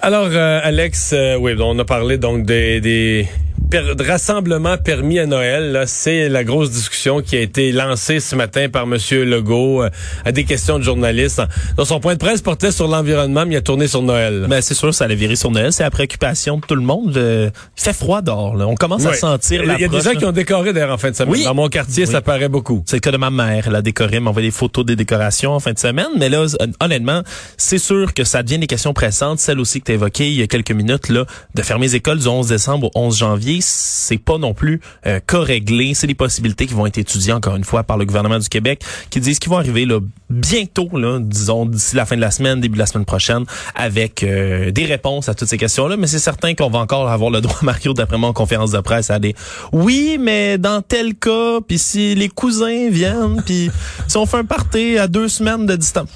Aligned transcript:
Alors, 0.00 0.28
euh, 0.30 0.60
Alex, 0.62 1.12
euh, 1.12 1.34
oui, 1.34 1.56
on 1.58 1.76
a 1.80 1.84
parlé 1.84 2.18
donc 2.18 2.44
des, 2.46 2.80
des 2.80 3.26
per 3.70 3.94
rassemblements 4.00 4.78
permis 4.78 5.18
à 5.18 5.26
Noël. 5.26 5.84
C'est 5.86 6.28
la 6.28 6.44
grosse 6.44 6.70
discussion 6.70 7.20
qui 7.20 7.36
a 7.36 7.40
été 7.40 7.72
lancée 7.72 8.20
ce 8.20 8.34
matin 8.34 8.68
par 8.68 8.84
M. 8.84 8.96
Legault 9.24 9.82
euh, 9.82 9.90
à 10.24 10.32
des 10.32 10.44
questions 10.44 10.78
de 10.78 10.84
journalistes. 10.84 11.42
Dans 11.76 11.84
son 11.84 12.00
point 12.00 12.14
de 12.14 12.18
presse 12.18 12.40
portait 12.40 12.70
sur 12.70 12.88
l'environnement, 12.88 13.44
mais 13.46 13.54
il 13.54 13.58
a 13.58 13.60
tourné 13.60 13.86
sur 13.86 14.02
Noël. 14.02 14.46
Ben, 14.48 14.60
c'est 14.62 14.74
sûr, 14.74 14.94
ça 14.94 15.04
allait 15.04 15.14
virer 15.14 15.36
sur 15.36 15.50
Noël. 15.50 15.72
C'est 15.72 15.82
la 15.82 15.90
préoccupation 15.90 16.56
de 16.56 16.62
tout 16.62 16.74
le 16.74 16.82
monde. 16.82 17.12
il 17.16 17.52
fait 17.76 17.92
froid 17.92 18.22
dehors. 18.22 18.56
Là. 18.56 18.66
On 18.66 18.74
commence 18.74 19.04
à 19.04 19.12
sentir 19.12 19.62
Il 19.62 19.80
y 19.80 19.84
a 19.84 19.88
des 19.88 20.00
gens 20.00 20.14
qui 20.14 20.24
ont 20.24 20.32
décoré 20.32 20.72
d'ailleurs 20.72 20.92
en 20.92 20.98
fin 20.98 21.10
de 21.10 21.16
semaine. 21.16 21.32
Oui. 21.32 21.44
Dans 21.44 21.54
mon 21.54 21.68
quartier, 21.68 22.06
ça 22.06 22.20
paraît 22.22 22.48
beaucoup. 22.48 22.82
C'est 22.86 22.96
le 22.96 23.00
cas 23.00 23.12
de 23.12 23.18
ma 23.18 23.30
mère. 23.30 23.64
Elle 23.66 23.76
a 23.76 23.82
décoré, 23.82 24.20
m'a 24.20 24.30
envoyé 24.30 24.48
des 24.48 24.54
photos 24.54 24.86
des 24.86 24.96
décorations 24.96 25.52
en 25.52 25.60
fin 25.60 25.72
de 25.72 25.78
semaine. 25.78 26.08
Mais 26.18 26.28
là, 26.28 26.46
honnêtement, 26.80 27.22
c'est 27.56 27.78
sûr 27.78 28.14
que 28.14 28.24
ça 28.24 28.42
devient 28.42 28.58
des 28.58 28.66
questions 28.66 28.94
pressantes. 28.94 29.40
Celle 29.40 29.60
aussi 29.60 29.80
que 29.80 29.86
tu 29.86 29.92
évoqué 29.92 30.28
il 30.28 30.34
y 30.34 30.42
a 30.42 30.46
quelques 30.46 30.72
minutes, 30.72 31.08
là, 31.08 31.24
de 31.54 31.62
fermer 31.62 31.86
les 31.86 31.96
écoles 31.96 32.18
du 32.18 32.28
11 32.28 32.48
décembre 32.48 32.86
au 32.86 32.90
11 32.94 33.16
janvier, 33.16 33.57
c'est 33.60 34.18
pas 34.18 34.38
non 34.38 34.54
plus 34.54 34.80
euh, 35.06 35.20
réglé. 35.32 35.94
C'est 35.94 36.06
des 36.06 36.14
possibilités 36.14 36.66
qui 36.66 36.74
vont 36.74 36.86
être 36.86 36.98
étudiées 36.98 37.32
encore 37.32 37.56
une 37.56 37.64
fois 37.64 37.82
par 37.84 37.96
le 37.96 38.04
gouvernement 38.04 38.38
du 38.38 38.48
Québec, 38.48 38.82
qui 39.10 39.20
disent 39.20 39.38
qu'ils 39.38 39.50
vont 39.50 39.58
arriver 39.58 39.84
là 39.84 40.00
bientôt, 40.30 40.88
là, 40.92 41.18
disons 41.20 41.64
d'ici 41.64 41.96
la 41.96 42.04
fin 42.04 42.16
de 42.16 42.20
la 42.20 42.30
semaine, 42.30 42.60
début 42.60 42.74
de 42.74 42.80
la 42.80 42.86
semaine 42.86 43.04
prochaine, 43.04 43.44
avec 43.74 44.22
euh, 44.22 44.70
des 44.70 44.84
réponses 44.84 45.28
à 45.28 45.34
toutes 45.34 45.48
ces 45.48 45.58
questions-là. 45.58 45.96
Mais 45.96 46.06
c'est 46.06 46.18
certain 46.18 46.54
qu'on 46.54 46.70
va 46.70 46.80
encore 46.80 47.08
avoir 47.08 47.30
le 47.30 47.40
droit, 47.40 47.58
Mario, 47.62 47.94
d'après 47.94 48.18
moi, 48.18 48.28
en 48.28 48.32
conférence 48.32 48.72
de 48.72 48.80
presse, 48.80 49.10
à 49.10 49.18
des 49.18 49.34
oui, 49.72 50.18
mais 50.20 50.58
dans 50.58 50.82
tel 50.82 51.14
cas, 51.14 51.60
puis 51.66 51.78
si 51.78 52.14
les 52.14 52.28
cousins 52.28 52.88
viennent, 52.90 53.42
puis 53.44 53.70
si 54.06 54.16
on 54.16 54.26
fait 54.26 54.38
un 54.38 54.44
party 54.44 54.98
à 54.98 55.08
deux 55.08 55.28
semaines 55.28 55.66
de 55.66 55.76
distance. 55.76 56.08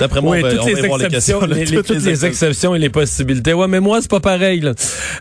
D'après 0.00 0.20
moi, 0.20 0.36
oui, 0.36 0.42
on 0.42 0.46
va, 0.46 0.54
toutes, 0.54 0.66
les, 0.66 0.84
exceptions, 0.84 1.40
les, 1.46 1.64
toutes, 1.82 1.88
les, 1.90 2.26
exceptions 2.26 2.74
et 2.74 2.78
les 2.78 2.90
possibilités. 2.90 3.52
Ouais, 3.52 3.68
mais 3.68 3.80
moi, 3.80 4.00
c'est 4.00 4.10
pas 4.10 4.20
pareil. 4.20 4.60
Là. 4.60 4.72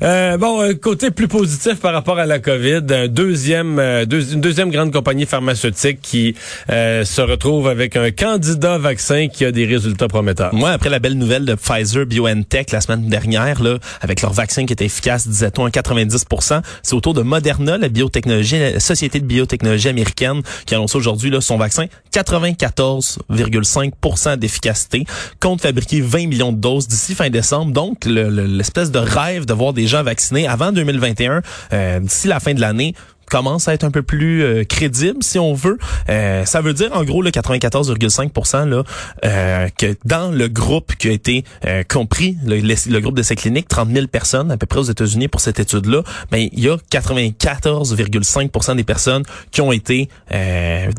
Euh, 0.01 0.37
bon, 0.37 0.61
un 0.61 0.73
côté 0.73 1.11
plus 1.11 1.22
positif 1.27 1.79
par 1.79 1.93
rapport 1.93 2.19
à 2.19 2.25
la 2.25 2.39
COVID, 2.39 2.81
un 2.89 3.07
deuxième, 3.07 3.79
euh, 3.79 4.05
une 4.05 4.41
deuxième 4.41 4.71
grande 4.71 4.91
compagnie 4.91 5.25
pharmaceutique 5.25 5.99
qui 6.01 6.35
euh, 6.69 7.05
se 7.05 7.21
retrouve 7.21 7.67
avec 7.67 7.95
un 7.95 8.11
candidat 8.11 8.77
vaccin 8.77 9.27
qui 9.27 9.45
a 9.45 9.51
des 9.51 9.65
résultats 9.65 10.07
prometteurs. 10.07 10.53
Moi, 10.53 10.71
après 10.71 10.89
la 10.89 10.99
belle 10.99 11.17
nouvelle 11.17 11.45
de 11.45 11.55
Pfizer 11.55 12.05
BioNTech 12.05 12.71
la 12.71 12.81
semaine 12.81 13.07
dernière, 13.07 13.61
là, 13.61 13.77
avec 14.01 14.21
leur 14.21 14.33
vaccin 14.33 14.65
qui 14.65 14.73
était 14.73 14.85
efficace, 14.85 15.27
disait-on, 15.27 15.65
à 15.65 15.69
90% 15.69 16.61
c'est 16.81 16.95
autour 16.95 17.13
de 17.13 17.21
Moderna, 17.21 17.77
la 17.77 17.89
biotechnologie, 17.89 18.59
la 18.59 18.79
société 18.79 19.19
de 19.19 19.25
biotechnologie 19.25 19.89
américaine, 19.89 20.41
qui 20.65 20.75
annonce 20.75 20.95
aujourd'hui 20.95 21.31
son 21.41 21.57
vaccin 21.57 21.85
94,5 22.13 24.37
d'efficacité, 24.37 25.05
compte 25.39 25.61
fabriquer 25.61 26.01
20 26.01 26.27
millions 26.27 26.51
de 26.51 26.57
doses 26.57 26.87
d'ici 26.87 27.15
fin 27.15 27.29
décembre. 27.29 27.71
Donc, 27.71 28.05
l'espèce 28.05 28.91
de 28.91 28.99
rêve 28.99 29.45
de 29.45 29.53
voir 29.53 29.73
des 29.73 29.87
gens 29.87 30.03
vaccinés 30.03 30.47
avant 30.47 30.71
2021, 31.13 31.41
euh, 31.73 31.99
d'ici 31.99 32.27
la 32.27 32.39
fin 32.39 32.53
de 32.53 32.61
l'année, 32.61 32.93
commence 33.33 33.67
à 33.67 33.73
être 33.73 33.83
un 33.83 33.89
peu 33.89 34.03
plus 34.03 34.43
euh, 34.43 34.63
crédible 34.63 35.23
si 35.23 35.39
on 35.39 35.55
veut. 35.55 35.79
Euh, 36.07 36.45
ça 36.45 36.61
veut 36.61 36.73
dire 36.73 36.91
en 36.93 37.03
gros 37.03 37.23
le 37.23 37.31
94,5 37.31 38.69
là 38.69 38.83
euh, 39.25 39.69
que 39.75 39.95
dans 40.05 40.29
le 40.29 40.47
groupe 40.47 40.95
qui 40.95 41.09
a 41.09 41.11
été 41.11 41.43
compris 41.89 42.37
le, 42.45 42.59
le, 42.59 42.99
groupe 42.99 43.15
d'essais 43.15 43.35
cliniques 43.35 43.67
30 43.67 43.89
000 43.89 44.05
personnes 44.05 44.51
à 44.51 44.57
peu 44.57 44.67
près 44.67 44.81
aux 44.81 44.83
États-Unis 44.83 45.29
pour 45.29 45.41
cette 45.41 45.59
étude 45.59 45.87
là, 45.87 46.03
ben 46.29 46.47
il 46.51 46.59
y 46.59 46.69
a 46.69 46.77
94,5% 46.91 48.75
des 48.75 48.83
personnes 48.83 49.23
qui 49.49 49.61
ont 49.61 49.71
été 49.71 50.09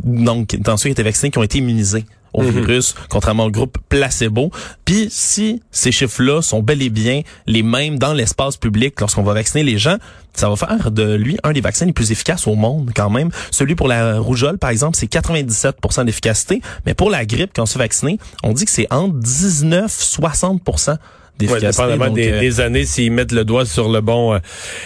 donc 0.02 0.56
dans 0.56 0.76
ceux 0.76 0.88
qui 0.88 0.92
étaient 0.92 1.04
vaccinés 1.04 1.30
qui 1.30 1.38
ont 1.38 1.44
été 1.44 1.58
immunisés 1.58 2.04
au 2.32 2.42
mhm. 2.42 2.50
virus, 2.50 2.96
contrairement 3.08 3.44
au 3.44 3.50
groupe 3.50 3.78
placebo. 3.88 4.50
Puis 4.84 5.06
si 5.08 5.62
ces 5.70 5.92
chiffres-là 5.92 6.42
sont 6.42 6.62
bel 6.62 6.82
et 6.82 6.90
bien 6.90 7.22
les 7.46 7.62
mêmes 7.62 7.96
dans 7.98 8.12
l'espace 8.12 8.56
public 8.56 9.00
lorsqu'on 9.00 9.22
va 9.22 9.34
vacciner 9.34 9.62
les 9.62 9.78
gens, 9.78 9.98
ça 10.34 10.48
va 10.48 10.56
faire 10.56 10.90
de 10.90 11.14
lui 11.14 11.36
un 11.42 11.52
des 11.52 11.60
vaccins 11.60 11.86
les 11.86 11.92
plus 11.92 12.12
efficaces 12.12 12.46
au 12.46 12.54
monde 12.54 12.90
quand 12.94 13.10
même. 13.10 13.30
Celui 13.50 13.74
pour 13.74 13.88
la 13.88 14.18
rougeole, 14.18 14.58
par 14.58 14.70
exemple, 14.70 14.96
c'est 14.96 15.10
97% 15.10 16.04
d'efficacité, 16.04 16.60
mais 16.86 16.94
pour 16.94 17.10
la 17.10 17.24
grippe, 17.24 17.50
quand 17.54 17.62
on 17.62 17.66
se 17.66 17.74
fait 17.74 17.78
vacciner, 17.78 18.18
on 18.42 18.52
dit 18.52 18.64
que 18.64 18.70
c'est 18.70 18.92
entre 18.92 19.14
19 19.14 19.90
60% 19.90 20.96
d'efficacité. 21.38 21.66
Ouais, 21.66 21.88
dépendamment 21.88 22.14
des, 22.14 22.32
euh, 22.32 22.40
des, 22.40 22.60
années, 22.60 22.84
s'ils 22.84 23.12
mettent 23.12 23.32
le 23.32 23.44
doigt 23.44 23.64
sur 23.64 23.88
le 23.88 24.00
bon, 24.00 24.34
euh, 24.34 24.38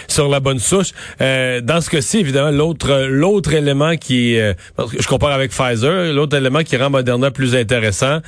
sur 0.07 0.29
la 0.29 0.39
bonne 0.39 0.59
souche. 0.59 0.91
Euh, 1.21 1.61
dans 1.61 1.81
ce 1.81 1.89
cas-ci, 1.89 2.19
évidemment, 2.19 2.51
l'autre, 2.51 3.07
l'autre 3.07 3.53
élément 3.53 3.95
qui, 3.97 4.35
je 4.35 5.07
compare 5.07 5.31
avec 5.31 5.51
Pfizer, 5.51 6.13
l'autre 6.13 6.35
élément 6.37 6.63
qui 6.63 6.77
rend 6.77 6.89
Moderna 6.89 7.31
plus 7.31 7.55
intéressant, 7.55 8.19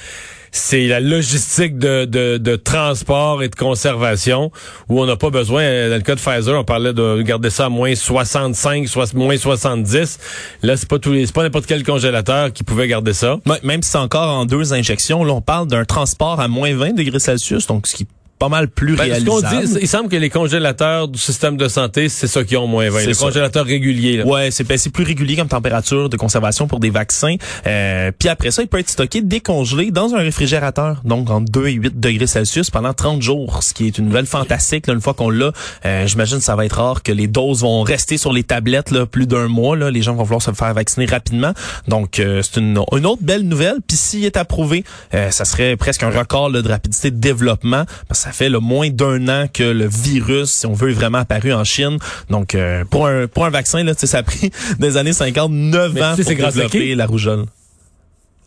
c'est 0.52 0.88
la 0.88 1.00
logistique 1.00 1.78
de, 1.78 2.06
de, 2.06 2.56
transport 2.56 3.42
et 3.42 3.50
de 3.50 3.56
conservation 3.56 4.52
où 4.90 5.02
on 5.02 5.06
n'a 5.06 5.16
pas 5.16 5.30
besoin, 5.30 5.90
dans 5.90 5.96
le 5.96 6.02
cas 6.02 6.16
de 6.16 6.20
Pfizer, 6.20 6.60
on 6.60 6.64
parlait 6.64 6.94
de 6.94 7.22
garder 7.22 7.50
ça 7.50 7.66
à 7.66 7.70
moins 7.70 7.96
65, 7.96 8.88
soit, 8.88 9.14
moins 9.14 9.38
70. 9.38 10.20
Là, 10.62 10.78
c'est 10.78 10.90
pas 10.90 11.00
tous 11.00 11.14
les, 11.14 11.26
c'est 11.26 11.34
pas 11.34 11.44
n'importe 11.44 11.66
quel 11.66 11.84
congélateur 11.84 12.52
qui 12.52 12.64
pouvait 12.64 12.88
garder 12.88 13.14
ça. 13.14 13.38
Même 13.64 13.82
si 13.82 13.92
c'est 13.92 13.98
encore 13.98 14.30
en 14.30 14.46
deux 14.46 14.74
injections, 14.74 15.24
là, 15.24 15.34
on 15.34 15.42
parle 15.42 15.68
d'un 15.68 15.86
transport 15.86 16.40
à 16.40 16.48
moins 16.48 16.76
20 16.76 16.96
degrés 16.96 17.20
Celsius, 17.20 17.68
donc 17.68 17.88
ce 17.88 17.96
qui 17.96 18.08
pas 18.42 18.50
mal 18.50 18.70
plus 18.70 18.96
ben, 18.96 19.04
réalisable. 19.04 19.68
dit, 19.68 19.78
il 19.82 19.88
semble 19.88 20.10
que 20.10 20.16
les 20.16 20.32
congélateurs 20.32 21.08
du 21.08 21.20
système 21.20 21.58
de 21.58 21.68
santé, 21.68 22.10
c'est 22.10 22.26
ça 22.26 22.44
qui 22.44 22.58
ont 22.58 22.66
moins 22.66 22.90
20. 22.90 23.06
Les 23.06 23.14
congélateurs 23.14 23.66
réguliers. 23.66 24.18
Là. 24.18 24.26
Ouais, 24.26 24.50
c'est 24.50 24.64
ben, 24.64 24.80
plus 24.92 25.04
régulier 25.04 25.36
comme 25.36 25.48
température 25.48 26.10
de 26.10 26.18
conservation 26.18 26.68
pour 26.68 26.80
des 26.80 26.90
vaccins. 26.90 27.36
Euh, 27.68 28.12
puis 28.18 28.30
après 28.30 28.50
ça, 28.50 28.64
il 28.64 28.68
peut 28.68 28.80
être 28.80 28.90
stocké 28.90 29.22
décongelé 29.22 29.92
dans 29.92 30.16
un 30.16 30.18
réfrigérateur, 30.18 31.02
donc 31.06 31.30
entre 31.30 31.52
2 31.52 31.68
et 31.68 31.74
8 31.74 32.00
degrés 32.00 32.26
Celsius 32.26 32.72
pendant 32.72 32.94
30 32.94 33.22
jours, 33.22 33.62
ce 33.62 33.76
qui 33.76 33.86
est 33.86 34.00
une 34.00 34.06
nouvelle 34.06 34.26
fantastique. 34.26 34.88
Là, 34.88 34.96
une 34.96 35.02
fois 35.02 35.14
qu'on 35.14 35.30
l'a, 35.30 35.52
euh, 35.86 36.08
j'imagine 36.08 36.40
que 36.40 36.44
ça 36.44 36.56
va 36.56 36.66
être 36.66 36.78
rare 36.78 37.04
que 37.04 37.12
les 37.12 37.28
doses 37.28 37.62
vont 37.62 37.84
rester 37.84 38.18
sur 38.18 38.34
les 38.34 38.42
tablettes 38.42 38.90
là, 38.90 39.06
plus 39.06 39.28
d'un 39.28 39.50
mois. 39.50 39.78
Là. 39.78 39.92
Les 39.92 40.02
gens 40.02 40.16
vont 40.16 40.24
vouloir 40.24 40.42
se 40.42 40.52
faire 40.52 40.74
vacciner 40.74 41.06
rapidement. 41.06 41.54
Donc, 41.88 42.20
euh, 42.20 42.42
c'est 42.42 42.60
une, 42.60 42.80
une, 42.92 43.06
autre 43.06 43.22
belle 43.22 43.44
nouvelle. 43.48 43.78
Puis 43.88 43.98
s'il 43.98 44.26
est 44.26 44.36
approuvé, 44.36 44.84
euh, 45.14 45.30
ça 45.30 45.46
serait 45.46 45.78
presque 45.78 46.02
un 46.02 46.10
record 46.10 46.50
là, 46.50 46.64
de 46.64 46.68
rapidité 46.68 47.12
de 47.12 47.18
développement. 47.18 47.86
Parce 48.08 48.24
que 48.24 48.31
ça 48.32 48.38
fait 48.38 48.50
le 48.50 48.60
moins 48.60 48.90
d'un 48.90 49.28
an 49.28 49.48
que 49.54 49.64
le 49.64 49.88
virus, 49.88 50.52
si 50.52 50.66
on 50.66 50.72
veut, 50.72 50.92
est 50.92 50.94
vraiment 50.94 51.18
apparu 51.18 51.52
en 51.52 51.66
Chine. 51.66 51.98
Donc, 52.30 52.56
euh, 52.56 52.86
pour 52.86 53.08
un 53.08 53.28
pour 53.28 53.46
un 53.46 53.50
vaccin, 53.50 53.84
là, 53.84 53.94
ça 53.94 54.20
a 54.20 54.24
pris 54.24 54.52
des 54.80 54.96
années 54.96 55.12
50, 55.12 55.52
9 55.52 56.02
ans 56.02 56.16
pour 56.16 56.26
développer 56.26 56.96
la 56.96 57.06
rougeole. 57.06 57.46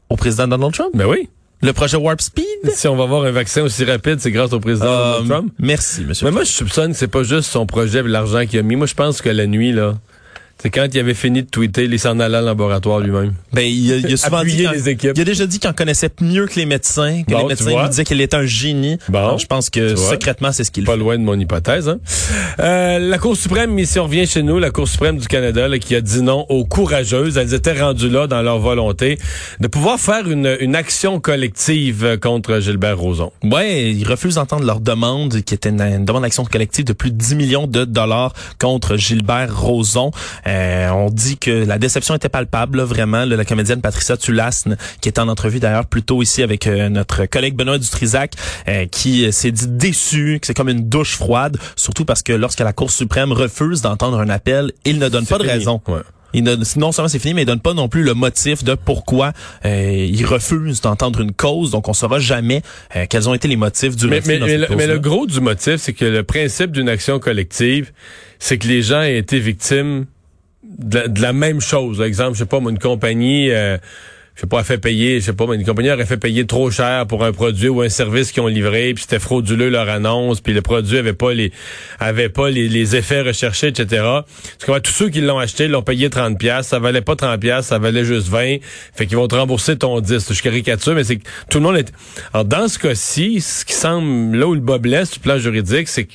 Au 0.08 0.16
président 0.16 0.48
Donald 0.48 0.72
Trump? 0.72 0.90
Ben 0.94 1.06
oui. 1.06 1.28
Le 1.60 1.72
projet 1.74 1.98
Warp 1.98 2.20
Speed? 2.20 2.44
Si 2.74 2.88
on 2.88 2.96
va 2.96 3.04
avoir 3.04 3.24
un 3.24 3.30
vaccin 3.30 3.62
aussi 3.62 3.84
rapide, 3.84 4.20
c'est 4.20 4.30
grâce 4.30 4.52
au 4.54 4.60
président 4.60 4.86
Donald 4.86 5.24
euh, 5.24 5.34
Trump. 5.34 5.52
Merci, 5.58 6.04
monsieur. 6.04 6.26
Mais 6.26 6.32
moi, 6.32 6.44
je 6.44 6.50
soupçonne 6.50 6.92
que 6.92 6.98
c'est 6.98 7.08
pas 7.08 7.22
juste 7.22 7.50
son 7.50 7.66
projet 7.66 7.98
et 7.98 8.02
l'argent 8.02 8.46
qu'il 8.46 8.58
a 8.58 8.62
mis. 8.62 8.76
Moi, 8.76 8.86
je 8.86 8.94
pense 8.94 9.20
que 9.20 9.28
la 9.28 9.46
nuit, 9.46 9.72
là, 9.72 9.94
c'est 10.58 10.70
quand 10.70 10.86
il 10.92 10.98
avait 10.98 11.14
fini 11.14 11.42
de 11.42 11.48
tweeter, 11.48 11.84
il 11.84 11.98
s'en 11.98 12.18
allait 12.20 12.38
en 12.38 12.42
laboratoire 12.42 13.00
lui-même. 13.00 13.34
Ben, 13.52 13.62
il 13.62 13.92
a, 13.92 13.96
il 13.96 14.14
a 14.14 14.16
souvent 14.16 14.42
dit 14.42 14.66
les 14.66 14.88
équipes. 14.88 15.12
Il 15.14 15.20
a 15.20 15.24
déjà 15.24 15.46
dit 15.46 15.58
qu'il 15.58 15.68
en 15.68 15.74
connaissait 15.74 16.10
mieux 16.20 16.46
que 16.46 16.56
les 16.56 16.66
médecins, 16.66 17.22
que 17.22 17.34
les 17.34 17.44
médecins 17.44 17.82
lui 17.82 17.88
disaient 17.88 18.04
qu'il 18.04 18.20
était 18.20 18.36
un 18.36 18.46
génie. 18.46 18.98
Bon, 19.08 19.36
je 19.38 19.46
pense 19.46 19.70
que 19.70 19.94
secrètement, 19.96 20.52
c'est 20.52 20.64
ce 20.64 20.70
qu'il 20.70 20.84
Pas 20.84 20.92
fait. 20.92 20.98
loin 20.98 21.18
de 21.18 21.22
mon 21.22 21.38
hypothèse. 21.38 21.88
Hein? 21.88 21.98
Euh, 22.60 22.98
la 22.98 23.18
Cour 23.18 23.36
suprême, 23.36 23.82
si 23.84 23.98
on 23.98 24.04
revient 24.04 24.26
chez 24.26 24.42
nous, 24.42 24.58
la 24.58 24.70
Cour 24.70 24.88
suprême 24.88 25.18
du 25.18 25.26
Canada, 25.28 25.68
là, 25.68 25.78
qui 25.78 25.94
a 25.94 26.00
dit 26.00 26.22
non 26.22 26.46
aux 26.48 26.64
courageuses. 26.64 27.36
Elles 27.36 27.54
étaient 27.54 27.78
rendues 27.78 28.08
là 28.08 28.26
dans 28.26 28.42
leur 28.42 28.58
volonté 28.58 29.18
de 29.60 29.66
pouvoir 29.66 29.98
faire 30.00 30.30
une, 30.30 30.56
une 30.60 30.74
action 30.76 31.20
collective 31.20 32.18
contre 32.20 32.60
Gilbert 32.60 32.98
Rozon. 32.98 33.32
Ouais, 33.42 33.92
ils 33.92 34.06
refusent 34.06 34.36
d'entendre 34.36 34.64
leur 34.64 34.80
demande, 34.80 35.42
qui 35.42 35.54
était 35.54 35.68
une, 35.70 36.04
demande 36.04 36.22
d'action 36.22 36.44
collective 36.44 36.84
de 36.84 36.92
plus 36.92 37.10
de 37.10 37.16
10 37.16 37.34
millions 37.34 37.66
de 37.66 37.84
dollars 37.84 38.32
contre 38.58 38.96
Gilbert 38.96 39.54
Rozon. 39.56 40.10
Euh, 40.46 40.88
on 40.90 41.10
dit 41.10 41.38
que 41.38 41.50
la 41.50 41.78
déception 41.78 42.14
était 42.14 42.28
palpable, 42.28 42.80
vraiment. 42.82 43.24
la 43.24 43.44
comédienne 43.44 43.80
Patricia 43.80 44.16
Tulasne, 44.16 44.76
qui 45.00 45.08
est 45.08 45.18
en 45.18 45.28
entrevue 45.28 45.60
d'ailleurs 45.60 45.86
plus 45.86 46.02
tôt 46.02 46.22
ici 46.22 46.42
avec 46.42 46.66
euh, 46.66 46.88
notre 46.88 47.26
collègue 47.26 47.54
Benoît 47.54 47.78
Dutrisac, 47.78 48.34
euh, 48.68 48.86
qui 48.86 49.32
s'est 49.32 49.52
dit 49.52 49.68
déçu, 49.68 50.38
que 50.40 50.46
c'est 50.46 50.54
comme 50.54 50.68
une 50.68 50.88
douche 50.88 51.16
froide, 51.16 51.58
surtout 51.76 52.04
parce 52.04 52.22
que 52.22 52.32
lorsque 52.32 52.60
la 52.60 52.72
Cour 52.72 52.90
suprême 52.90 53.32
refuse 53.32 53.82
d'entendre 53.82 54.18
un 54.18 54.28
appel, 54.28 54.72
il 54.84 54.98
ne 54.98 55.08
donne 55.08 55.26
pas 55.26 55.38
de 55.38 55.44
raison. 55.44 55.80
Il 56.36 56.42
ne, 56.42 56.56
non 56.76 56.90
seulement 56.90 57.08
c'est 57.08 57.20
fini, 57.20 57.32
mais 57.32 57.42
il 57.42 57.46
donne 57.46 57.60
pas 57.60 57.74
non 57.74 57.88
plus 57.88 58.02
le 58.02 58.12
motif 58.12 58.64
de 58.64 58.74
pourquoi 58.74 59.32
euh, 59.64 60.08
il 60.10 60.26
refuse 60.26 60.80
d'entendre 60.80 61.20
une 61.20 61.32
cause. 61.32 61.70
Donc, 61.70 61.88
on 61.88 61.92
saura 61.92 62.18
jamais 62.18 62.62
quels 63.08 63.28
ont 63.28 63.34
été 63.34 63.46
les 63.46 63.54
motifs 63.54 63.94
du 63.94 64.08
mais, 64.08 64.16
refus 64.16 64.40
mais, 64.40 64.66
mais 64.76 64.86
le 64.88 64.98
gros 64.98 65.28
du 65.28 65.40
motif, 65.40 65.76
c'est 65.76 65.92
que 65.92 66.04
le 66.04 66.24
principe 66.24 66.72
d'une 66.72 66.88
action 66.88 67.20
collective, 67.20 67.92
c'est 68.40 68.58
que 68.58 68.66
les 68.66 68.82
gens 68.82 69.02
aient 69.02 69.16
été 69.16 69.38
victimes 69.38 70.06
de 70.78 71.20
la, 71.20 71.32
même 71.32 71.60
chose. 71.60 72.00
Exemple, 72.00 72.34
je 72.34 72.40
sais 72.40 72.46
pas, 72.46 72.58
une 72.58 72.78
compagnie 72.78 73.50
euh, 73.50 73.78
je 74.34 74.40
sais 74.40 74.46
pas, 74.48 74.60
a 74.60 74.64
fait 74.64 74.78
payer, 74.78 75.20
je 75.20 75.26
sais 75.26 75.32
pas, 75.32 75.46
mais 75.46 75.54
une 75.54 75.64
compagnie 75.64 75.92
aurait 75.92 76.06
fait 76.06 76.16
payer 76.16 76.44
trop 76.44 76.68
cher 76.68 77.06
pour 77.06 77.24
un 77.24 77.30
produit 77.30 77.68
ou 77.68 77.82
un 77.82 77.88
service 77.88 78.32
qu'ils 78.32 78.42
ont 78.42 78.48
livré, 78.48 78.92
puis 78.92 79.02
c'était 79.02 79.20
frauduleux 79.20 79.68
leur 79.68 79.88
annonce, 79.88 80.40
puis 80.40 80.52
le 80.52 80.60
produit 80.60 80.98
avait 80.98 81.12
pas 81.12 81.32
les 81.32 81.52
avait 82.00 82.28
pas 82.28 82.50
les, 82.50 82.96
effets 82.96 83.22
recherchés, 83.22 83.68
etc. 83.68 84.02
Parce 84.02 84.64
que 84.66 84.78
tous 84.80 84.92
ceux 84.92 85.08
qui 85.08 85.20
l'ont 85.20 85.38
acheté 85.38 85.68
l'ont 85.68 85.82
payé 85.82 86.10
30 86.10 86.36
pièces, 86.36 86.66
ça 86.66 86.80
valait 86.80 87.00
pas 87.00 87.14
30 87.14 87.38
pièces, 87.38 87.66
ça 87.66 87.78
valait 87.78 88.04
juste 88.04 88.26
20. 88.28 88.56
Fait 88.94 89.06
qu'ils 89.06 89.16
vont 89.16 89.28
te 89.28 89.36
rembourser 89.36 89.78
ton 89.78 90.00
10. 90.00 90.32
Je 90.32 90.42
caricature, 90.42 90.94
mais 90.94 91.04
c'est 91.04 91.16
que 91.16 91.28
tout 91.48 91.58
le 91.58 91.64
monde 91.64 91.76
est. 91.76 91.92
Alors 92.32 92.44
dans 92.44 92.66
ce 92.66 92.78
cas-ci, 92.78 93.40
ce 93.40 93.64
qui 93.64 93.72
semble 93.72 94.36
là 94.36 94.48
où 94.48 94.54
le 94.54 94.60
bas 94.60 94.78
blesse 94.78 95.12
du 95.12 95.20
plan 95.20 95.38
juridique, 95.38 95.88
c'est 95.88 96.04
que 96.04 96.14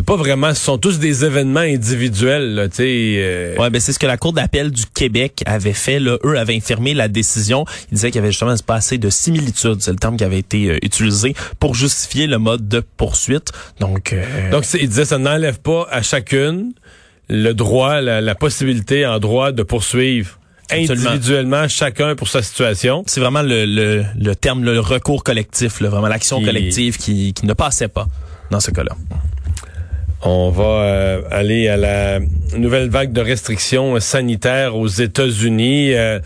pas 0.00 0.16
vraiment, 0.16 0.54
ce 0.54 0.64
sont 0.64 0.78
tous 0.78 0.98
des 0.98 1.24
événements 1.24 1.60
individuels, 1.60 2.54
là, 2.54 2.68
tu 2.68 2.76
sais. 2.76 3.14
Euh. 3.18 3.56
Ouais, 3.58 3.68
ben 3.68 3.78
c'est 3.78 3.92
ce 3.92 3.98
que 3.98 4.06
la 4.06 4.16
Cour 4.16 4.32
d'appel 4.32 4.70
du 4.70 4.86
Québec 4.86 5.42
avait 5.44 5.74
fait. 5.74 6.00
Là. 6.00 6.16
Eux 6.24 6.38
avaient 6.38 6.56
infirmé 6.56 6.94
la 6.94 7.08
décision. 7.08 7.66
Ils 7.90 7.96
disaient 7.96 8.10
qu'il 8.10 8.20
y 8.20 8.22
avait 8.22 8.32
justement 8.32 8.54
pas 8.66 8.76
assez 8.76 8.96
de 8.96 9.10
similitude, 9.10 9.76
c'est 9.80 9.90
le 9.90 9.98
terme 9.98 10.16
qui 10.16 10.24
avait 10.24 10.38
été 10.38 10.70
euh, 10.70 10.78
utilisé 10.82 11.34
pour 11.60 11.74
justifier 11.74 12.26
le 12.26 12.38
mode 12.38 12.68
de 12.68 12.80
poursuite. 12.80 13.52
Donc, 13.80 14.14
euh... 14.14 14.50
donc 14.50 14.64
ils 14.72 14.88
disaient 14.88 15.04
ça 15.04 15.18
n'enlève 15.18 15.60
pas 15.60 15.86
à 15.90 16.00
chacune 16.00 16.72
le 17.28 17.52
droit, 17.52 18.00
la, 18.00 18.34
possibilité 18.34 19.06
en 19.06 19.18
droit 19.18 19.52
de 19.52 19.62
poursuivre 19.62 20.38
individuellement 20.70 21.68
chacun 21.68 22.14
pour 22.14 22.28
sa 22.28 22.42
situation. 22.42 23.04
C'est 23.06 23.20
vraiment 23.20 23.42
le, 23.42 23.66
le, 23.66 24.04
le, 24.18 24.36
terme, 24.36 24.64
le 24.64 24.80
recours 24.80 25.22
collectif, 25.22 25.80
là, 25.80 25.88
vraiment 25.88 26.08
l'action 26.08 26.42
collective 26.42 26.96
qui, 26.96 27.34
qui 27.34 27.46
ne 27.46 27.52
passait 27.52 27.88
pas 27.88 28.06
dans 28.50 28.60
ce 28.60 28.70
cas-là. 28.70 28.96
On 30.24 30.50
va 30.50 30.64
euh, 30.64 31.22
aller 31.32 31.68
à 31.68 31.76
la 31.76 32.20
nouvelle 32.56 32.88
vague 32.88 33.12
de 33.12 33.20
restrictions 33.20 33.98
sanitaires 33.98 34.76
aux 34.76 34.86
États-Unis. 34.86 35.94
Euh, 35.94 36.20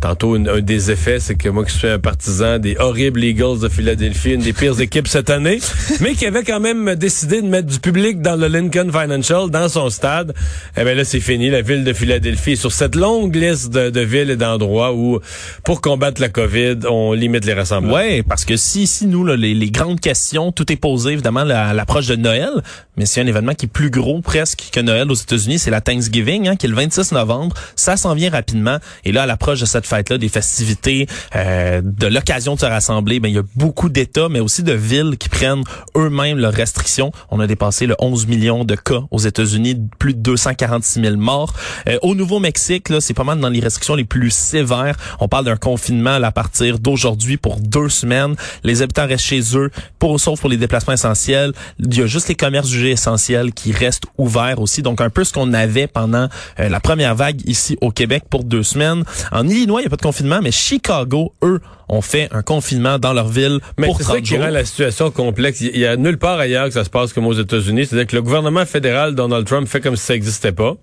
Tantôt, 0.00 0.34
un, 0.34 0.60
des 0.60 0.90
effets, 0.90 1.20
c'est 1.20 1.34
que 1.34 1.48
moi 1.48 1.64
qui 1.64 1.72
suis 1.72 1.88
un 1.88 1.98
partisan 1.98 2.58
des 2.58 2.76
horribles 2.78 3.22
Eagles 3.24 3.60
de 3.60 3.68
Philadelphie, 3.68 4.32
une 4.32 4.42
des 4.42 4.52
pires 4.52 4.80
équipes 4.80 5.08
cette 5.08 5.30
année, 5.30 5.60
mais 6.00 6.14
qui 6.14 6.26
avait 6.26 6.44
quand 6.44 6.60
même 6.60 6.94
décidé 6.94 7.40
de 7.40 7.46
mettre 7.46 7.68
du 7.68 7.80
public 7.80 8.20
dans 8.20 8.36
le 8.36 8.48
Lincoln 8.48 8.90
Financial, 8.90 9.50
dans 9.50 9.68
son 9.68 9.90
stade, 9.90 10.34
eh 10.76 10.84
bien 10.84 10.94
là, 10.94 11.04
c'est 11.04 11.20
fini. 11.20 11.50
La 11.50 11.62
ville 11.62 11.84
de 11.84 11.92
Philadelphie 11.92 12.56
sur 12.56 12.72
cette 12.72 12.94
longue 12.94 13.34
liste 13.34 13.70
de, 13.70 14.00
villes 14.00 14.30
et 14.30 14.36
d'endroits 14.36 14.92
où, 14.94 15.20
pour 15.64 15.80
combattre 15.80 16.20
la 16.20 16.28
COVID, 16.28 16.80
on 16.90 17.12
limite 17.12 17.44
les 17.44 17.54
rassemblements. 17.54 17.96
Oui, 17.96 18.22
parce 18.22 18.44
que 18.44 18.56
si, 18.56 18.86
si 18.86 19.06
nous, 19.06 19.24
les, 19.26 19.70
grandes 19.70 20.00
questions, 20.00 20.52
tout 20.52 20.70
est 20.72 20.76
posé, 20.76 21.12
évidemment, 21.12 21.40
à 21.40 21.72
l'approche 21.72 22.06
de 22.06 22.16
Noël, 22.16 22.62
mais 22.96 23.06
c'est 23.06 23.20
un 23.20 23.26
événement 23.26 23.54
qui 23.54 23.66
est 23.66 23.68
plus 23.68 23.90
gros 23.90 24.20
presque 24.20 24.68
que 24.72 24.80
Noël 24.80 25.10
aux 25.10 25.14
États-Unis, 25.14 25.58
c'est 25.58 25.70
la 25.70 25.80
Thanksgiving, 25.80 26.48
hein, 26.48 26.56
qui 26.56 26.66
est 26.66 26.68
le 26.68 26.76
26 26.76 27.12
novembre. 27.12 27.56
Ça 27.76 27.96
s'en 27.96 28.14
vient 28.14 28.30
rapidement. 28.30 28.78
Et 29.04 29.12
là, 29.12 29.22
à 29.22 29.26
l'approche 29.26 29.60
de 29.60 29.66
cette 29.66 29.86
fête-là, 29.94 30.18
des 30.18 30.28
festivités, 30.28 31.06
euh, 31.36 31.80
de 31.84 32.06
l'occasion 32.06 32.54
de 32.54 32.60
se 32.60 32.66
rassembler, 32.66 33.20
ben 33.20 33.28
il 33.28 33.34
y 33.34 33.38
a 33.38 33.44
beaucoup 33.56 33.88
d'États, 33.88 34.28
mais 34.28 34.40
aussi 34.40 34.62
de 34.62 34.72
villes 34.72 35.16
qui 35.18 35.28
prennent 35.28 35.62
eux-mêmes 35.96 36.38
leurs 36.38 36.52
restrictions. 36.52 37.12
On 37.30 37.40
a 37.40 37.46
dépassé 37.46 37.86
le 37.86 37.94
11 37.98 38.26
millions 38.26 38.64
de 38.64 38.74
cas 38.74 39.02
aux 39.10 39.18
États-Unis, 39.18 39.76
plus 39.98 40.14
de 40.14 40.20
246 40.20 41.00
000 41.00 41.16
morts. 41.16 41.52
Euh, 41.88 41.98
au 42.02 42.14
Nouveau-Mexique, 42.14 42.88
là, 42.88 43.00
c'est 43.00 43.14
pas 43.14 43.24
mal 43.24 43.38
dans 43.40 43.48
les 43.48 43.60
restrictions 43.60 43.94
les 43.94 44.04
plus 44.04 44.30
sévères. 44.30 44.96
On 45.20 45.28
parle 45.28 45.44
d'un 45.44 45.56
confinement 45.56 46.14
à 46.22 46.32
partir 46.32 46.78
d'aujourd'hui 46.78 47.36
pour 47.36 47.60
deux 47.60 47.88
semaines. 47.88 48.34
Les 48.62 48.82
habitants 48.82 49.06
restent 49.06 49.24
chez 49.24 49.56
eux, 49.56 49.70
pour 49.98 50.18
sauf 50.18 50.40
pour 50.40 50.50
les 50.50 50.56
déplacements 50.56 50.94
essentiels. 50.94 51.52
Il 51.78 51.96
y 51.96 52.02
a 52.02 52.06
juste 52.06 52.28
les 52.28 52.34
commerces 52.34 52.68
jugés 52.68 52.90
essentiels 52.90 53.52
qui 53.52 53.72
restent 53.72 54.06
ouverts 54.18 54.60
aussi. 54.60 54.82
Donc 54.82 55.00
un 55.00 55.10
peu 55.10 55.24
ce 55.24 55.32
qu'on 55.32 55.52
avait 55.52 55.86
pendant 55.86 56.28
euh, 56.58 56.68
la 56.68 56.80
première 56.80 57.14
vague 57.14 57.40
ici 57.46 57.76
au 57.80 57.90
Québec 57.90 58.24
pour 58.28 58.44
deux 58.44 58.62
semaines. 58.62 59.04
Il 59.80 59.82
n'y 59.82 59.86
a 59.86 59.90
pas 59.90 59.96
de 59.96 60.02
confinement, 60.02 60.40
mais 60.42 60.52
Chicago, 60.52 61.32
eux, 61.42 61.60
ont 61.88 62.00
fait 62.00 62.28
un 62.32 62.42
confinement 62.42 62.98
dans 62.98 63.12
leur 63.12 63.28
ville 63.28 63.60
mais 63.78 63.86
pour 63.86 63.98
30 63.98 64.16
ça 64.16 64.20
qui 64.20 64.36
rend 64.36 64.48
la 64.48 64.64
situation 64.64 65.10
complexe. 65.10 65.60
Il 65.60 65.76
y 65.78 65.86
a 65.86 65.96
nulle 65.96 66.18
part 66.18 66.38
ailleurs 66.38 66.66
que 66.66 66.72
ça 66.72 66.84
se 66.84 66.90
passe 66.90 67.12
comme 67.12 67.26
aux 67.26 67.34
États-Unis. 67.34 67.86
C'est-à-dire 67.86 68.06
que 68.06 68.16
le 68.16 68.22
gouvernement 68.22 68.64
fédéral, 68.66 69.14
Donald 69.14 69.46
Trump, 69.46 69.68
fait 69.68 69.80
comme 69.80 69.96
si 69.96 70.04
ça 70.04 70.14
n'existait 70.14 70.52
pas. 70.52 70.74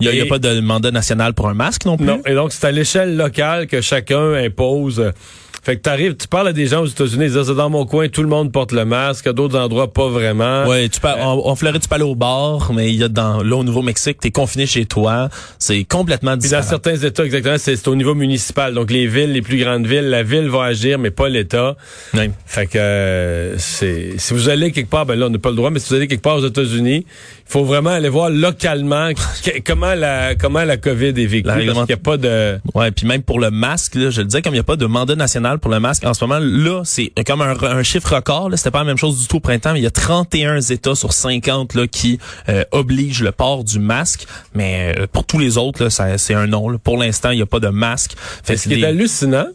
Il 0.00 0.10
n'y 0.10 0.20
a, 0.20 0.24
a, 0.24 0.26
pas 0.26 0.38
de 0.38 0.60
mandat 0.60 0.90
national 0.90 1.32
pour 1.32 1.48
un 1.48 1.54
masque 1.54 1.84
non 1.84 1.96
plus? 1.96 2.06
Non, 2.06 2.20
et 2.26 2.34
donc 2.34 2.52
c'est 2.52 2.66
à 2.66 2.72
l'échelle 2.72 3.16
locale 3.16 3.68
que 3.68 3.80
chacun 3.80 4.32
impose 4.32 5.12
fait 5.62 5.76
que 5.76 5.82
t'arrives, 5.82 6.16
tu 6.16 6.26
parles 6.26 6.48
à 6.48 6.52
des 6.52 6.66
gens 6.66 6.82
aux 6.82 6.86
États-Unis, 6.86 7.26
ils 7.26 7.32
disent 7.32 7.46
c'est 7.46 7.54
dans 7.54 7.70
mon 7.70 7.86
coin, 7.86 8.08
tout 8.08 8.22
le 8.22 8.28
monde 8.28 8.50
porte 8.50 8.72
le 8.72 8.84
masque, 8.84 9.28
à 9.28 9.32
d'autres 9.32 9.56
endroits 9.56 9.92
pas 9.92 10.08
vraiment. 10.08 10.66
Ouais, 10.66 10.88
tu 10.88 11.00
peux, 11.00 11.06
en, 11.06 11.46
en, 11.46 11.54
Floride 11.54 11.80
tu 11.80 11.94
aller 11.94 12.02
au 12.02 12.16
bar, 12.16 12.72
mais 12.72 12.92
il 12.92 12.96
y 12.96 13.04
a 13.04 13.08
dans 13.08 13.44
là 13.44 13.56
au 13.56 13.62
Nouveau-Mexique, 13.62 14.18
t'es 14.18 14.32
confiné 14.32 14.66
chez 14.66 14.86
toi, 14.86 15.28
c'est 15.60 15.84
complètement 15.84 16.36
différent. 16.36 16.62
dans 16.62 16.68
certains 16.68 16.96
États 16.96 17.24
exactement, 17.24 17.58
c'est 17.58 17.86
au 17.86 17.94
niveau 17.94 18.16
municipal, 18.16 18.74
donc 18.74 18.90
les 18.90 19.06
villes, 19.06 19.32
les 19.32 19.42
plus 19.42 19.56
grandes 19.56 19.86
villes, 19.86 20.10
la 20.10 20.24
ville 20.24 20.48
va 20.48 20.64
agir, 20.64 20.98
mais 20.98 21.12
pas 21.12 21.28
l'État. 21.28 21.76
Fait 22.44 22.66
que 22.66 22.78
euh, 22.78 23.56
c'est 23.58 24.14
si 24.18 24.34
vous 24.34 24.48
allez 24.48 24.72
quelque 24.72 24.90
part, 24.90 25.06
ben 25.06 25.16
là 25.16 25.26
on 25.26 25.30
n'a 25.30 25.38
pas 25.38 25.50
le 25.50 25.56
droit, 25.56 25.70
mais 25.70 25.78
si 25.78 25.90
vous 25.90 25.94
allez 25.94 26.08
quelque 26.08 26.22
part 26.22 26.38
aux 26.38 26.46
États-Unis, 26.46 27.06
faut 27.52 27.64
vraiment 27.64 27.90
aller 27.90 28.08
voir 28.08 28.30
localement 28.30 29.10
comment 29.66 29.94
la 29.94 30.34
comment 30.34 30.64
la 30.64 30.78
COVID 30.78 31.08
est 31.08 31.26
vécue. 31.26 31.50
qu'il 31.50 31.90
y 31.90 31.92
a 31.92 31.96
pas 31.98 32.16
de. 32.16 32.58
Ouais, 32.74 32.90
puis 32.90 33.06
même 33.06 33.22
pour 33.22 33.40
le 33.40 33.50
masque, 33.50 33.94
là, 33.94 34.08
je 34.08 34.22
le 34.22 34.26
disais, 34.26 34.40
comme 34.40 34.54
il 34.54 34.56
n'y 34.56 34.60
a 34.60 34.64
pas 34.64 34.76
de 34.76 34.86
mandat 34.86 35.16
national 35.16 35.58
pour 35.58 35.70
le 35.70 35.78
masque. 35.78 36.04
En 36.06 36.14
ce 36.14 36.24
moment, 36.24 36.38
là, 36.40 36.80
c'est 36.84 37.12
comme 37.26 37.42
un, 37.42 37.82
chiffre 37.82 38.14
record. 38.14 38.50
C'était 38.56 38.70
pas 38.70 38.78
la 38.78 38.84
même 38.86 38.96
chose 38.96 39.20
du 39.20 39.26
tout 39.26 39.36
au 39.36 39.40
printemps, 39.40 39.74
mais 39.74 39.80
il 39.80 39.82
y 39.82 39.86
a 39.86 39.90
31 39.90 40.60
États 40.60 40.94
sur 40.94 41.12
50 41.12 41.74
là, 41.74 41.86
qui 41.86 42.18
euh, 42.48 42.64
obligent 42.72 43.22
le 43.22 43.32
port 43.32 43.64
du 43.64 43.78
masque. 43.78 44.26
Mais 44.54 44.94
euh, 44.96 45.06
pour 45.12 45.26
tous 45.26 45.38
les 45.38 45.58
autres, 45.58 45.84
là, 45.84 46.16
c'est 46.16 46.34
un 46.34 46.46
non. 46.46 46.78
Pour 46.78 46.96
l'instant, 46.96 47.32
il 47.32 47.36
n'y 47.36 47.42
a 47.42 47.46
pas 47.46 47.60
de 47.60 47.68
masque. 47.68 48.12
Fait 48.42 48.56
ce 48.56 48.68
qui 48.68 48.80
est 48.80 48.84
hallucinant, 48.84 49.48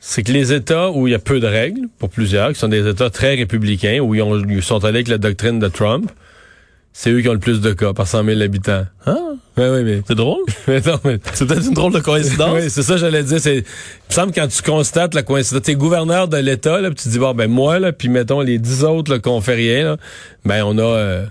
c'est 0.00 0.24
que 0.24 0.32
les 0.32 0.52
États 0.52 0.90
où 0.90 1.06
il 1.06 1.12
y 1.12 1.14
a 1.14 1.20
peu 1.20 1.38
de 1.38 1.46
règles, 1.46 1.82
pour 2.00 2.08
plusieurs, 2.08 2.52
qui 2.52 2.58
sont 2.58 2.66
des 2.66 2.88
États 2.88 3.10
très 3.10 3.36
républicains, 3.36 4.00
où 4.00 4.16
ils, 4.16 4.22
ont, 4.22 4.42
ils 4.48 4.60
sont 4.60 4.84
allés 4.84 4.98
avec 4.98 5.08
la 5.08 5.18
doctrine 5.18 5.60
de 5.60 5.68
Trump, 5.68 6.10
c'est 7.00 7.12
eux 7.12 7.20
qui 7.20 7.28
ont 7.28 7.32
le 7.32 7.38
plus 7.38 7.60
de 7.60 7.72
cas 7.74 7.92
par 7.92 8.08
100 8.08 8.24
000 8.24 8.40
habitants. 8.40 8.84
Ah. 9.06 9.14
Ouais, 9.56 9.68
oui, 9.68 9.84
mais. 9.84 10.02
C'est 10.04 10.16
drôle? 10.16 10.42
mais 10.66 10.80
non, 10.80 10.98
mais. 11.04 11.20
C'est 11.32 11.46
peut-être 11.46 11.64
une 11.64 11.74
drôle 11.74 11.92
de 11.92 12.00
coïncidence. 12.00 12.50
oui, 12.54 12.68
c'est 12.70 12.82
ça, 12.82 12.96
j'allais 12.96 13.22
dire. 13.22 13.38
C'est, 13.38 13.58
il 13.58 13.62
me 14.10 14.12
semble 14.12 14.32
quand 14.32 14.48
tu 14.48 14.60
constates 14.62 15.14
la 15.14 15.22
coïncidence, 15.22 15.62
t'es 15.62 15.76
gouverneur 15.76 16.26
de 16.26 16.38
l'État, 16.38 16.80
là, 16.80 16.90
puis 16.90 17.00
tu 17.00 17.08
dis, 17.08 17.20
bon, 17.20 17.34
ben, 17.34 17.48
moi, 17.48 17.78
là, 17.78 17.92
puis 17.92 18.08
mettons 18.08 18.40
les 18.40 18.58
dix 18.58 18.82
autres, 18.82 19.12
là, 19.12 19.20
qu'on 19.20 19.40
fait 19.40 19.54
rien, 19.54 19.84
là, 19.84 19.96
ben, 20.44 20.64
on 20.64 20.76
a, 20.76 20.82
euh, 20.82 21.26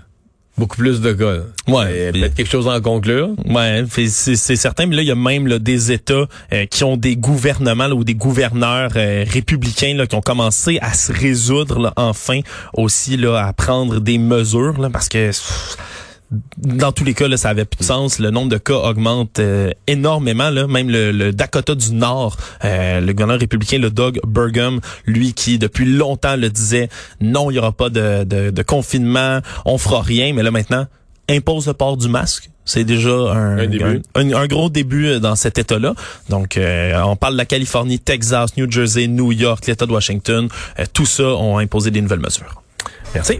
beaucoup 0.58 0.76
plus 0.76 1.00
de 1.00 1.12
cas. 1.12 1.42
Ouais, 1.66 2.12
peut-être 2.12 2.34
quelque 2.34 2.50
chose 2.50 2.68
à 2.68 2.76
en 2.76 2.80
conclure. 2.80 3.30
Ouais, 3.46 3.84
c'est 3.88 4.56
certain, 4.56 4.86
mais 4.86 4.96
là 4.96 5.02
il 5.02 5.08
y 5.08 5.12
a 5.12 5.14
même 5.14 5.46
là, 5.46 5.58
des 5.58 5.92
États 5.92 6.26
euh, 6.52 6.66
qui 6.66 6.84
ont 6.84 6.96
des 6.96 7.16
gouvernements 7.16 7.88
ou 7.88 8.04
des 8.04 8.14
gouverneurs 8.14 8.90
euh, 8.96 9.24
républicains 9.28 9.94
là, 9.94 10.06
qui 10.06 10.16
ont 10.16 10.20
commencé 10.20 10.78
à 10.80 10.92
se 10.92 11.12
résoudre 11.12 11.92
enfin 11.96 12.40
aussi 12.74 13.16
là 13.16 13.46
à 13.46 13.52
prendre 13.52 14.00
des 14.00 14.18
mesures 14.18 14.80
là, 14.80 14.90
parce 14.90 15.08
que 15.08 15.30
dans 16.58 16.92
tous 16.92 17.04
les 17.04 17.14
cas, 17.14 17.26
là, 17.26 17.36
ça 17.36 17.48
avait 17.48 17.64
plus 17.64 17.78
de 17.78 17.84
sens. 17.84 18.18
Le 18.18 18.30
nombre 18.30 18.50
de 18.50 18.58
cas 18.58 18.74
augmente 18.74 19.38
euh, 19.38 19.70
énormément. 19.86 20.50
Là. 20.50 20.66
Même 20.66 20.90
le, 20.90 21.32
Dakota 21.32 21.74
du 21.74 21.92
Nord, 21.92 22.36
euh, 22.64 23.00
le 23.00 23.12
gouverneur 23.12 23.40
républicain, 23.40 23.78
le 23.78 23.90
Doug 23.90 24.20
Burgum, 24.26 24.80
lui 25.06 25.32
qui 25.32 25.58
depuis 25.58 25.86
longtemps 25.86 26.36
le 26.36 26.50
disait, 26.50 26.88
non, 27.20 27.50
il 27.50 27.54
y 27.54 27.58
aura 27.58 27.72
pas 27.72 27.88
de, 27.88 28.24
de, 28.24 28.62
confinement, 28.62 29.40
on 29.64 29.78
fera 29.78 30.02
rien. 30.02 30.34
Mais 30.34 30.42
là 30.42 30.50
maintenant, 30.50 30.86
impose 31.30 31.66
le 31.66 31.74
port 31.74 31.96
du 31.96 32.08
masque. 32.08 32.50
C'est 32.66 32.84
déjà 32.84 33.10
un, 33.10 33.56
un, 34.14 34.46
gros 34.46 34.68
début 34.68 35.20
dans 35.20 35.36
cet 35.36 35.56
État-là. 35.56 35.94
Donc, 36.28 36.58
euh, 36.58 37.00
on 37.02 37.16
parle 37.16 37.32
de 37.32 37.38
la 37.38 37.46
Californie, 37.46 37.98
Texas, 37.98 38.58
New 38.58 38.70
Jersey, 38.70 39.06
New 39.06 39.32
York, 39.32 39.64
l'État 39.66 39.86
de 39.86 39.92
Washington. 39.92 40.48
tout 40.92 41.06
ça 41.06 41.24
ont 41.24 41.56
imposé 41.56 41.90
des 41.90 42.02
nouvelles 42.02 42.20
mesures. 42.20 42.62
Merci. 43.14 43.36